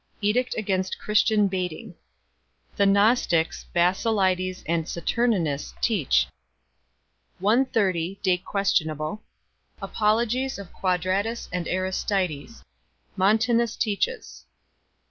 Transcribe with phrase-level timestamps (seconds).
[0.19, 1.93] Edict against Christian baiting.
[2.75, 6.25] The Gnostics Basilides and Saturninus teach.
[7.37, 8.19] 130?
[9.79, 12.63] Apologies of Quadratus and Aristides.
[13.15, 14.45] Montanus teaches.